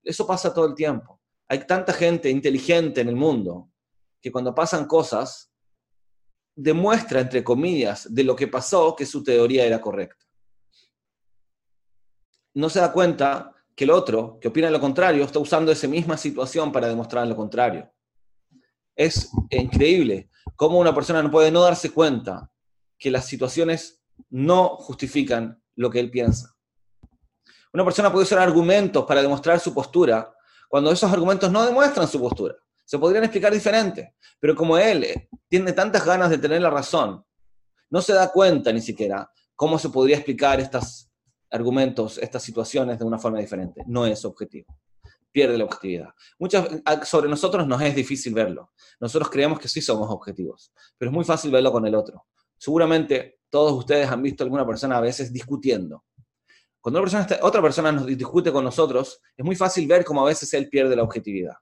[0.05, 1.21] Eso pasa todo el tiempo.
[1.49, 3.73] Hay tanta gente inteligente en el mundo
[4.23, 5.51] que cuando pasan cosas,
[6.55, 10.25] demuestra, entre comillas, de lo que pasó que su teoría era correcta.
[12.55, 16.19] No se da cuenta que el otro, que opina lo contrario, está usando esa misma
[16.19, 17.91] situación para demostrar lo contrario.
[18.95, 22.51] Es increíble cómo una persona no puede no darse cuenta
[22.99, 26.55] que las situaciones no justifican lo que él piensa.
[27.73, 30.31] Una persona puede usar argumentos para demostrar su postura
[30.69, 32.57] cuando esos argumentos no demuestran su postura.
[32.85, 37.25] Se podrían explicar diferente, pero como él eh, tiene tantas ganas de tener la razón,
[37.89, 41.10] no se da cuenta ni siquiera cómo se podría explicar estas
[41.51, 43.83] argumentos, estas situaciones de una forma diferente.
[43.87, 44.79] No es objetivo.
[45.33, 46.09] Pierde la objetividad.
[46.39, 46.69] Muchas,
[47.05, 48.73] sobre nosotros nos es difícil verlo.
[49.01, 52.27] Nosotros creemos que sí somos objetivos, pero es muy fácil verlo con el otro.
[52.59, 56.05] Seguramente todos ustedes han visto alguna persona a veces discutiendo.
[56.81, 60.53] Cuando persona otra persona nos discute con nosotros, es muy fácil ver cómo a veces
[60.55, 61.55] él pierde la objetividad.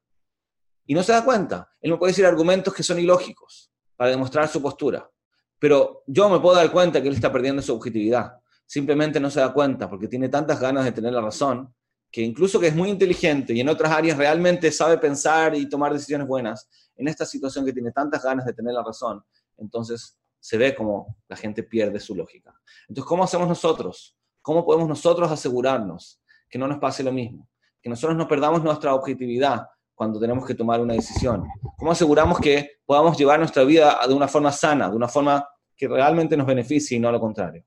[0.86, 1.70] Y no se da cuenta.
[1.80, 5.10] Él me puede decir argumentos que son ilógicos para demostrar su postura.
[5.58, 8.38] Pero yo me puedo dar cuenta que él está perdiendo su objetividad
[8.68, 11.74] simplemente no se da cuenta porque tiene tantas ganas de tener la razón,
[12.10, 15.92] que incluso que es muy inteligente y en otras áreas realmente sabe pensar y tomar
[15.92, 19.24] decisiones buenas, en esta situación que tiene tantas ganas de tener la razón,
[19.56, 22.54] entonces se ve como la gente pierde su lógica.
[22.88, 24.16] Entonces, ¿cómo hacemos nosotros?
[24.42, 27.48] ¿Cómo podemos nosotros asegurarnos que no nos pase lo mismo?
[27.80, 31.44] Que nosotros no perdamos nuestra objetividad cuando tenemos que tomar una decisión.
[31.76, 35.88] ¿Cómo aseguramos que podamos llevar nuestra vida de una forma sana, de una forma que
[35.88, 37.64] realmente nos beneficie y no lo contrario?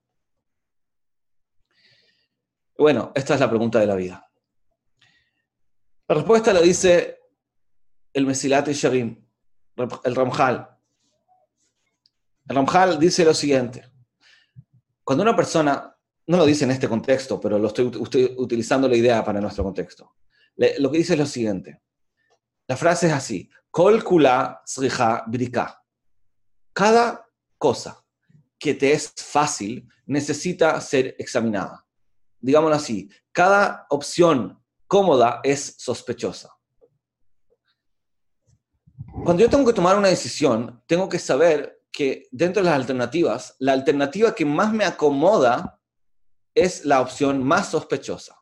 [2.82, 4.28] Bueno, esta es la pregunta de la vida.
[6.08, 7.20] La respuesta la dice
[8.12, 9.24] el Mesilat y Sharim,
[10.04, 10.68] el Ramjal.
[12.48, 13.88] El Ramjal dice lo siguiente.
[15.04, 17.86] Cuando una persona, no lo dice en este contexto, pero lo estoy,
[18.38, 20.16] utilizando la idea para nuestro contexto.
[20.56, 21.84] lo que dice es lo siguiente.
[22.68, 23.48] La frase es así.
[23.70, 24.64] Kol kula
[25.28, 25.84] brika.
[26.74, 28.04] Cada cosa
[28.58, 31.86] que te es fácil necesita ser examinada
[32.42, 36.50] digámoslo así, cada opción cómoda es sospechosa.
[39.24, 43.56] Cuando yo tengo que tomar una decisión, tengo que saber que dentro de las alternativas,
[43.60, 45.80] la alternativa que más me acomoda
[46.56, 48.36] es la opción más sospechosa.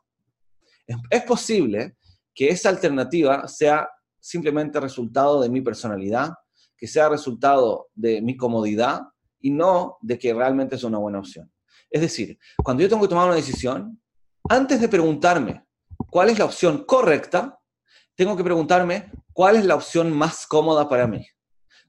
[1.10, 1.98] Es posible
[2.34, 6.32] que esa alternativa sea simplemente resultado de mi personalidad,
[6.78, 9.02] que sea resultado de mi comodidad
[9.42, 11.52] y no de que realmente es una buena opción.
[11.90, 14.02] Es decir, cuando yo tengo que tomar una decisión,
[14.48, 15.66] antes de preguntarme
[16.10, 17.60] cuál es la opción correcta,
[18.16, 21.26] tengo que preguntarme cuál es la opción más cómoda para mí.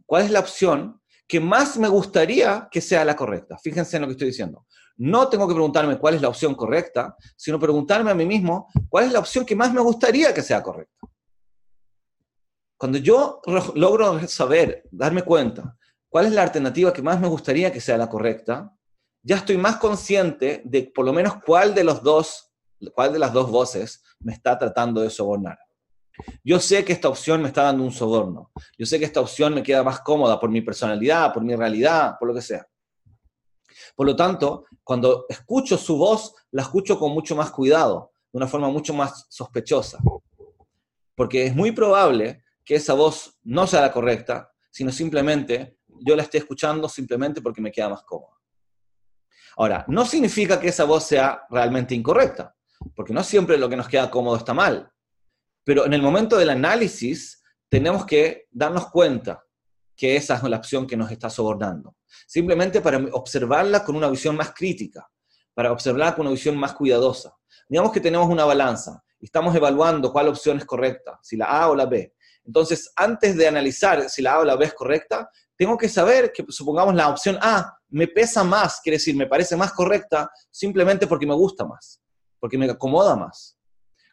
[0.07, 3.59] ¿Cuál es la opción que más me gustaría que sea la correcta?
[3.59, 4.67] Fíjense en lo que estoy diciendo.
[4.97, 9.07] No tengo que preguntarme cuál es la opción correcta, sino preguntarme a mí mismo cuál
[9.07, 11.07] es la opción que más me gustaría que sea correcta.
[12.77, 13.41] Cuando yo
[13.75, 15.77] logro saber, darme cuenta
[16.09, 18.75] cuál es la alternativa que más me gustaría que sea la correcta,
[19.23, 22.53] ya estoy más consciente de por lo menos cuál de los dos,
[22.95, 25.59] cuál de las dos voces me está tratando de sobornar.
[26.45, 28.51] Yo sé que esta opción me está dando un soborno.
[28.79, 32.17] Yo sé que esta opción me queda más cómoda por mi personalidad, por mi realidad,
[32.19, 32.67] por lo que sea.
[33.97, 38.47] Por lo tanto, cuando escucho su voz, la escucho con mucho más cuidado, de una
[38.47, 39.99] forma mucho más sospechosa.
[41.15, 46.23] Porque es muy probable que esa voz no sea la correcta, sino simplemente yo la
[46.23, 48.39] esté escuchando simplemente porque me queda más cómoda.
[49.57, 52.55] Ahora, no significa que esa voz sea realmente incorrecta,
[52.95, 54.91] porque no siempre lo que nos queda cómodo está mal.
[55.65, 59.45] Pero en el momento del análisis tenemos que darnos cuenta
[59.97, 61.97] que esa es la opción que nos está sobornando.
[62.27, 65.07] Simplemente para observarla con una visión más crítica,
[65.55, 67.37] para observarla con una visión más cuidadosa.
[67.69, 71.69] Digamos que tenemos una balanza y estamos evaluando cuál opción es correcta, si la A
[71.69, 72.15] o la B.
[72.45, 76.33] Entonces, antes de analizar si la A o la B es correcta, tengo que saber
[76.33, 81.07] que, supongamos, la opción A me pesa más, quiere decir, me parece más correcta, simplemente
[81.07, 82.00] porque me gusta más,
[82.38, 83.57] porque me acomoda más.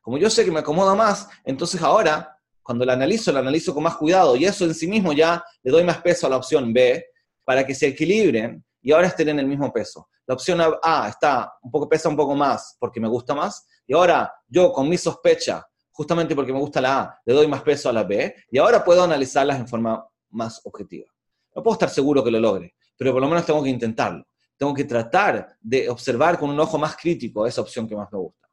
[0.02, 3.84] Como yo sé que me acomoda más, entonces ahora, cuando la analizo, la analizo con
[3.84, 6.74] más cuidado y eso en sí mismo ya le doy más peso a la opción
[6.74, 7.06] B
[7.44, 10.10] para que se equilibren y ahora estén en el mismo peso.
[10.26, 13.94] La opción A está un poco pesa un poco más porque me gusta más y
[13.94, 17.90] ahora yo con mi sospecha, justamente porque me gusta la A, le doy más peso
[17.90, 21.08] a la B y ahora puedo analizarlas en forma más objetiva.
[21.56, 24.26] No puedo estar seguro que lo logre, pero por lo menos tengo que intentarlo.
[24.58, 28.18] Tengo que tratar de observar con un ojo más crítico esa opción que más me
[28.18, 28.48] gusta.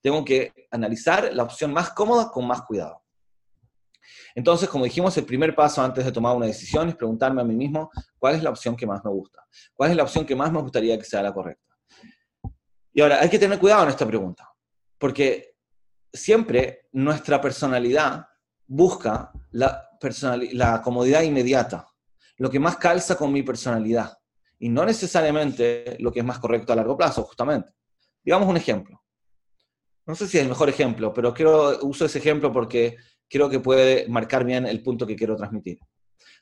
[0.00, 3.02] Tengo que analizar la opción más cómoda con más cuidado.
[4.34, 7.54] Entonces, como dijimos, el primer paso antes de tomar una decisión es preguntarme a mí
[7.54, 10.50] mismo cuál es la opción que más me gusta, cuál es la opción que más
[10.50, 11.76] me gustaría que sea la correcta.
[12.94, 14.50] Y ahora, hay que tener cuidado en esta pregunta,
[14.98, 15.54] porque
[16.12, 18.26] siempre nuestra personalidad
[18.66, 19.88] busca la,
[20.52, 21.91] la comodidad inmediata
[22.42, 24.18] lo que más calza con mi personalidad
[24.58, 27.70] y no necesariamente lo que es más correcto a largo plazo, justamente.
[28.24, 29.00] Digamos un ejemplo.
[30.06, 32.96] No sé si es el mejor ejemplo, pero quiero, uso ese ejemplo porque
[33.28, 35.78] creo que puede marcar bien el punto que quiero transmitir.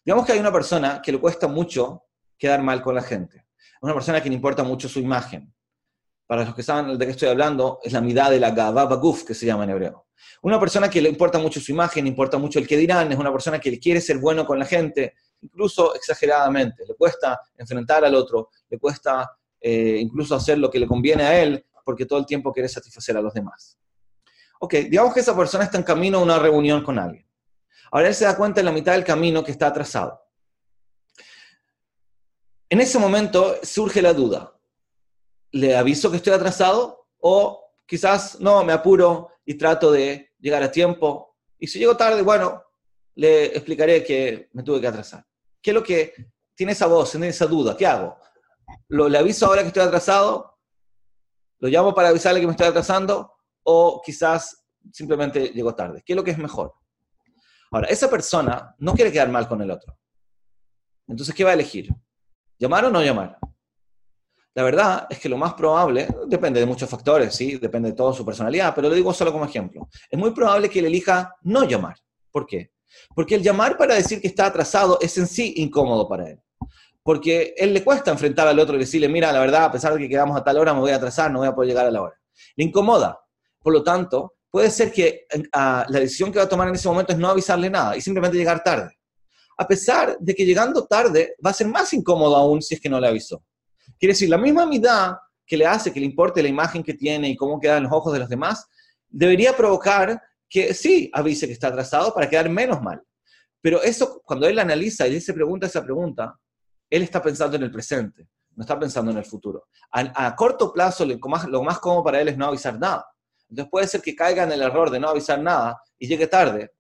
[0.02, 2.04] Digamos que hay una persona que le cuesta mucho
[2.38, 3.44] quedar mal con la gente.
[3.82, 5.52] Una persona que le importa mucho su imagen.
[6.26, 9.24] Para los que saben de qué estoy hablando, es la mitad de la Gavava Guf,
[9.24, 10.06] que se llama en hebreo.
[10.40, 13.30] Una persona que le importa mucho su imagen, importa mucho el que dirán, es una
[13.30, 16.84] persona que quiere ser bueno con la gente, incluso exageradamente.
[16.86, 21.42] Le cuesta enfrentar al otro, le cuesta eh, incluso hacer lo que le conviene a
[21.42, 23.78] él, porque todo el tiempo quiere satisfacer a los demás.
[24.60, 27.26] Ok, digamos que esa persona está en camino a una reunión con alguien.
[27.90, 30.22] Ahora él se da cuenta en la mitad del camino que está atrasado.
[32.68, 34.56] En ese momento surge la duda.
[35.50, 37.08] ¿Le aviso que estoy atrasado?
[37.18, 41.36] O quizás no, me apuro y trato de llegar a tiempo.
[41.58, 42.62] Y si llego tarde, bueno,
[43.16, 45.26] le explicaré que me tuve que atrasar.
[45.62, 46.14] ¿Qué es lo que
[46.54, 47.76] tiene esa voz, tiene esa duda?
[47.76, 48.16] ¿Qué hago?
[48.88, 50.58] ¿Lo, ¿Le aviso ahora que estoy atrasado?
[51.58, 53.34] ¿Lo llamo para avisarle que me estoy atrasando?
[53.62, 56.02] ¿O quizás simplemente llego tarde?
[56.04, 56.74] ¿Qué es lo que es mejor?
[57.70, 59.96] Ahora, esa persona no quiere quedar mal con el otro.
[61.06, 61.88] Entonces, ¿qué va a elegir?
[62.58, 63.38] ¿Llamar o no llamar?
[64.54, 67.56] La verdad es que lo más probable, depende de muchos factores, ¿sí?
[67.58, 69.88] Depende de toda su personalidad, pero lo digo solo como ejemplo.
[70.10, 71.96] Es muy probable que él elija no llamar.
[72.30, 72.72] ¿Por qué?
[73.14, 76.40] Porque el llamar para decir que está atrasado es en sí incómodo para él.
[77.02, 80.00] Porque él le cuesta enfrentar al otro y decirle, mira, la verdad, a pesar de
[80.00, 81.90] que quedamos a tal hora, me voy a atrasar, no voy a poder llegar a
[81.90, 82.14] la hora.
[82.56, 83.18] Le incomoda.
[83.62, 87.12] Por lo tanto, puede ser que la decisión que va a tomar en ese momento
[87.12, 88.96] es no avisarle nada y simplemente llegar tarde.
[89.56, 92.88] A pesar de que llegando tarde va a ser más incómodo aún si es que
[92.88, 93.42] no le avisó.
[93.98, 97.28] Quiere decir, la misma mitad que le hace que le importe la imagen que tiene
[97.28, 98.66] y cómo queda en los ojos de los demás,
[99.08, 103.00] debería provocar que sí avise que está atrasado para quedar menos mal.
[103.62, 106.36] Pero eso, cuando él analiza y él se pregunta esa pregunta,
[106.90, 109.68] él está pensando en el presente, no está pensando en el futuro.
[109.92, 113.06] A, corto plazo, lo más, lo más cómodo para él es no avisar nada.
[113.48, 116.72] Entonces puede ser que caiga en el error de no avisar nada y llegue tarde,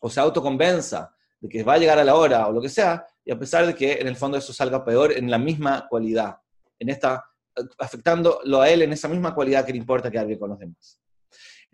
[0.00, 3.06] o se autoconvenza de que va a llegar a la hora o lo que sea,
[3.24, 6.36] y a pesar de que en el fondo eso salga peor en la misma cualidad,
[6.78, 7.24] en esta,
[7.78, 11.00] afectándolo a él en esa misma cualidad que le importa quedar bien con los demás.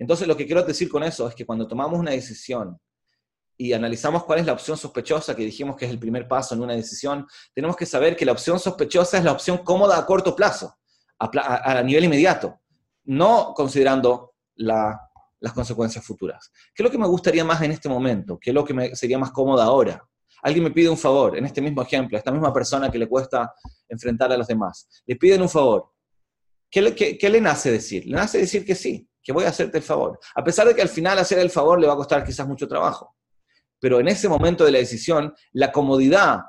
[0.00, 2.80] Entonces, lo que quiero decir con eso es que cuando tomamos una decisión
[3.58, 6.62] y analizamos cuál es la opción sospechosa, que dijimos que es el primer paso en
[6.62, 10.34] una decisión, tenemos que saber que la opción sospechosa es la opción cómoda a corto
[10.34, 10.74] plazo,
[11.18, 12.60] a, nivel inmediato,
[13.04, 16.50] no considerando las consecuencias futuras.
[16.74, 18.38] ¿Qué es lo que me gustaría más en este momento?
[18.40, 20.02] ¿Qué es lo que me sería más cómodo ahora?
[20.42, 23.52] Alguien me pide un favor, en este mismo ejemplo, esta misma persona que le cuesta
[23.86, 24.88] enfrentar a los demás.
[25.04, 25.92] Le piden un favor.
[26.70, 28.06] ¿Qué qué le nace decir?
[28.06, 30.18] Le nace decir que sí que voy a hacerte el favor.
[30.34, 32.66] A pesar de que al final hacer el favor le va a costar quizás mucho
[32.66, 33.16] trabajo.
[33.78, 36.40] Pero en ese momento de la decisión, la comodidad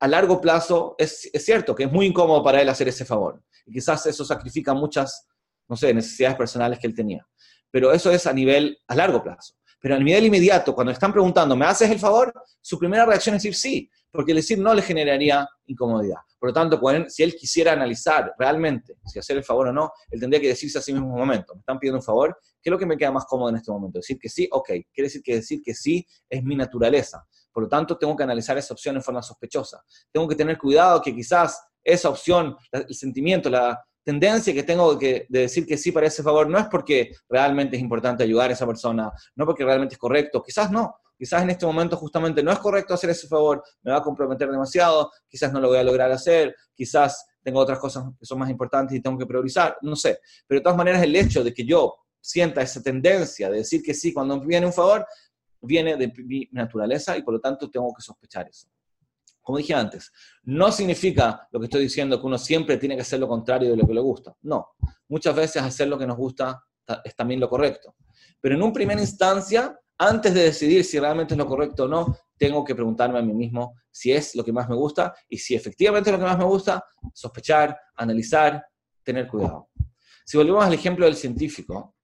[0.00, 3.42] a largo plazo es, cierto que es muy incómodo para él hacer ese favor.
[3.66, 5.26] Y quizás eso sacrifica muchas,
[5.68, 7.26] no sé, necesidades personales que él tenía.
[7.70, 9.54] Pero eso es a nivel a largo plazo.
[9.78, 12.32] Pero a nivel inmediato, cuando están preguntando, ¿me haces el favor?
[12.60, 16.18] Su primera reacción es decir sí, porque el decir no le generaría incomodidad.
[16.38, 20.20] Por lo tanto, si él quisiera analizar realmente si hacer el favor o no, él
[20.20, 22.70] tendría que decirse a sí mismo un momento, me están pidiendo un favor, ¿qué es
[22.70, 23.98] lo que me queda más cómodo en este momento?
[23.98, 27.26] Decir que sí, ok, quiere decir que decir que sí es mi naturaleza.
[27.52, 29.82] Por lo tanto, tengo que analizar esa opción en forma sospechosa.
[30.12, 35.26] Tengo que tener cuidado que quizás esa opción, el sentimiento, la tendencia que tengo de
[35.28, 38.66] decir que sí para ese favor no es porque realmente es importante ayudar a esa
[38.66, 42.58] persona, no porque realmente es correcto, quizás no, quizás en este momento justamente no es
[42.58, 46.10] correcto hacer ese favor, me va a comprometer demasiado, quizás no lo voy a lograr
[46.10, 50.18] hacer, quizás tengo otras cosas que son más importantes y tengo que priorizar, no sé,
[50.44, 53.94] pero de todas maneras el hecho de que yo sienta esa tendencia de decir que
[53.94, 55.06] sí cuando viene un favor,
[55.60, 58.66] viene de mi naturaleza y por lo tanto tengo que sospechar eso
[59.42, 60.12] como dije antes,
[60.44, 63.76] no significa lo que estoy diciendo que uno siempre tiene que hacer lo contrario de
[63.76, 64.34] lo que le gusta.
[64.42, 64.68] No,
[65.08, 66.62] muchas veces hacer lo que nos gusta
[67.04, 67.94] es también lo correcto.
[68.40, 72.16] Pero en un primera instancia, antes de decidir si realmente es lo correcto o no,
[72.36, 75.54] tengo que preguntarme a mí mismo si es lo que más me gusta y si
[75.54, 76.82] efectivamente es lo que más me gusta,
[77.12, 78.64] sospechar, analizar,
[79.02, 79.68] tener cuidado.
[80.24, 81.96] Si volvemos al ejemplo del científico,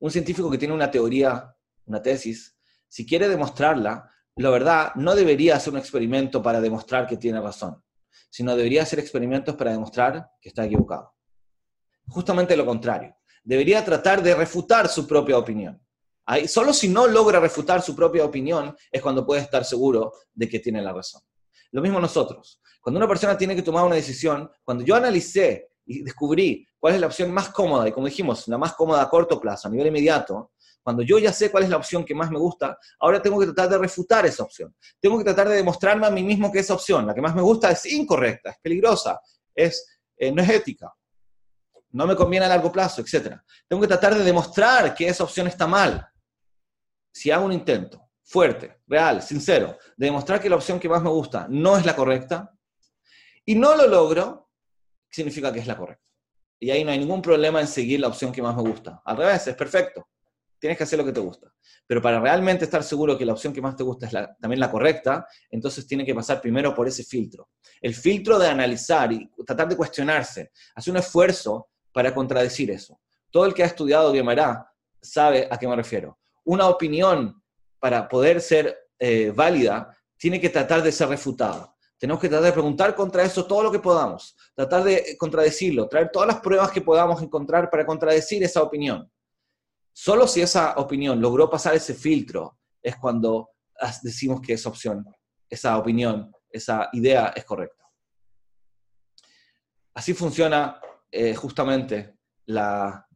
[0.00, 1.54] un científico que tiene una teoría,
[1.86, 2.56] una tesis,
[2.88, 7.82] si quiere demostrarla, la verdad, no debería hacer un experimento para demostrar que tiene razón,
[8.30, 11.14] sino debería hacer experimentos para demostrar que está equivocado.
[12.08, 13.16] Justamente lo contrario.
[13.44, 15.80] Debería tratar de refutar su propia opinión.
[16.48, 20.58] solo si no logra refutar su propia opinión es cuando puede estar seguro de que
[20.58, 21.22] tiene la razón.
[21.70, 22.60] Lo mismo nosotros.
[22.80, 27.00] Cuando una persona tiene que tomar una decisión, cuando yo analicé y descubrí cuál es
[27.00, 29.88] la opción más cómoda, y como dijimos, la más cómoda a corto plazo, a nivel
[29.88, 30.52] inmediato,
[30.84, 33.46] cuando yo ya sé cuál es la opción que más me gusta, ahora tengo que
[33.46, 34.76] tratar de refutar esa opción.
[35.00, 37.40] Tengo que tratar de demostrarme a mí mismo que esa opción, la que más me
[37.40, 39.18] gusta, es incorrecta, es peligrosa,
[39.54, 40.92] es, eh, no es ética,
[41.92, 43.34] no me conviene a largo plazo, etc.
[43.66, 46.06] Tengo que tratar de demostrar que esa opción está mal.
[47.10, 51.10] Si hago un intento fuerte, real, sincero, de demostrar que la opción que más me
[51.10, 52.52] gusta no es la correcta,
[53.46, 54.50] y no lo logro,
[55.10, 56.04] significa que es la correcta.
[56.60, 59.00] Y ahí no hay ningún problema en seguir la opción que más me gusta.
[59.04, 60.08] Al revés, es perfecto
[60.64, 61.52] tienes que hacer lo que te gusta.
[61.86, 64.70] Pero para realmente estar seguro que la opción que más te gusta es también la
[64.70, 67.50] correcta, entonces tiene que pasar primero por ese filtro.
[67.82, 72.98] El filtro de analizar y tratar de cuestionarse, hacer un esfuerzo para contradecir eso.
[73.30, 74.60] Todo el que ha estudiado Guimarães
[75.02, 76.18] sabe a qué me refiero.
[76.44, 77.42] Una opinión
[77.78, 81.76] para poder ser eh, válida tiene que tratar de ser refutada.
[81.98, 86.08] Tenemos que tratar de preguntar contra eso todo lo que podamos, tratar de contradecirlo, traer
[86.10, 89.10] todas las pruebas que podamos encontrar para contradecir esa opinión.
[89.96, 93.50] Solo si esa opinión logró pasar ese filtro es cuando
[94.02, 95.06] decimos que esa opción,
[95.48, 97.84] esa opinión, esa idea es correcta.
[99.94, 100.80] Así funciona
[101.12, 103.06] eh, justamente la,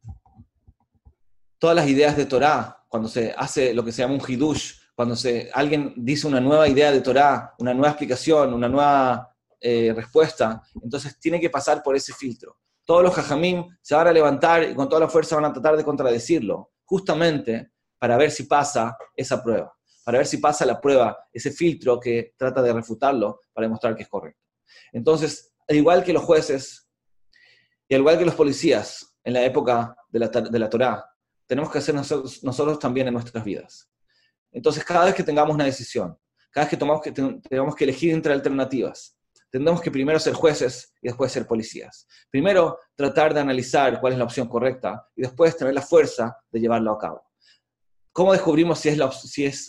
[1.57, 5.17] todas las ideas de Torah, cuando se hace lo que se llama un hidush, cuando
[5.17, 10.63] se, alguien dice una nueva idea de Torah, una nueva explicación, una nueva eh, respuesta,
[10.81, 12.57] entonces tiene que pasar por ese filtro
[12.89, 15.77] todos los jajamim se van a levantar y con toda la fuerza van a tratar
[15.77, 19.71] de contradecirlo, justamente para ver si pasa esa prueba,
[20.03, 24.01] para ver si pasa la prueba, ese filtro que trata de refutarlo para demostrar que
[24.01, 24.41] es correcto.
[24.91, 26.89] Entonces, al igual que los jueces
[27.87, 31.05] y al igual que los policías en la época de la, de la Torá,
[31.45, 33.87] tenemos que hacer nosotros, también en nuestras vidas.
[34.51, 36.17] Entonces, cada vez que tengamos una decisión,
[36.49, 39.15] cada vez que, tenemos que elegir entre alternativas,
[39.49, 42.07] tendremos que primero ser jueces y después ser policías.
[42.29, 46.59] Primero, tratar de analizar cuál es la opción correcta y después tener la fuerza de
[46.59, 47.23] llevarlo a cabo.
[48.11, 49.11] ¿Cómo descubrimos si es, la,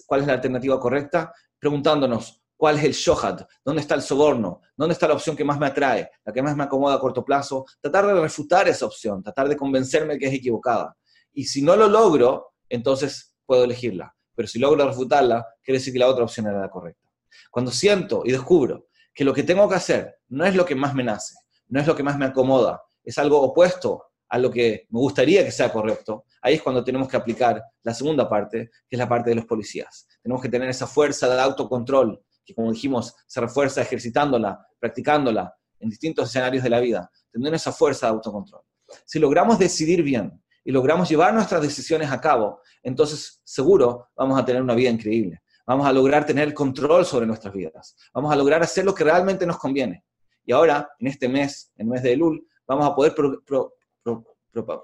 [0.07, 1.33] cuál es la alternativa correcta?
[1.59, 5.59] Preguntándonos cuál es el shohad, dónde está el soborno, dónde está la opción que más
[5.59, 7.65] me atrae, la que más me acomoda a corto plazo.
[7.81, 10.97] Tratar de refutar esa opción, tratar de convencerme que es equivocada.
[11.33, 14.15] Y si no lo logro, entonces puedo elegirla.
[14.35, 17.09] Pero si logro refutarla, quiere decir que la otra opción era la correcta.
[17.51, 18.89] Cuando siento y descubro
[19.21, 21.35] que lo que tengo que hacer no es lo que más me nace,
[21.69, 25.45] no es lo que más me acomoda, es algo opuesto a lo que me gustaría
[25.45, 29.07] que sea correcto, ahí es cuando tenemos que aplicar la segunda parte, que es la
[29.07, 30.09] parte de los policías.
[30.23, 35.91] Tenemos que tener esa fuerza de autocontrol, que como dijimos, se refuerza ejercitándola, practicándola en
[35.91, 38.63] distintos escenarios de la vida, tener esa fuerza de autocontrol.
[39.05, 44.47] Si logramos decidir bien y logramos llevar nuestras decisiones a cabo, entonces seguro vamos a
[44.47, 48.61] tener una vida increíble vamos a lograr tener control sobre nuestras vidas, vamos a lograr
[48.61, 50.05] hacer lo que realmente nos conviene.
[50.45, 53.15] Y ahora, en este mes, en el mes de Elul, vamos a poder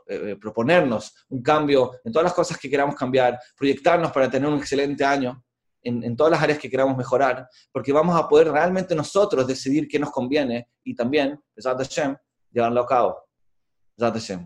[0.07, 4.59] eh, proponernos un cambio en todas las cosas que queramos cambiar, proyectarnos para tener un
[4.59, 5.45] excelente año
[5.83, 9.99] en, todas las áreas que queramos mejorar, porque vamos a poder realmente nosotros decidir qué
[9.99, 12.17] nos conviene y también, Hashem,
[12.53, 13.25] llevarlo a cabo.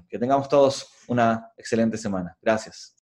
[0.09, 2.35] Que tengamos todos una excelente semana.
[2.41, 2.95] Gracias.